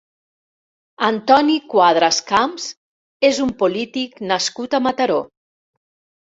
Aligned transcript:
Antoni 1.07 1.57
Cuadras 1.73 2.19
Camps 2.33 2.67
és 3.31 3.43
un 3.47 3.55
polític 3.63 4.19
nascut 4.33 4.77
a 4.77 4.83
Mataró. 4.89 5.23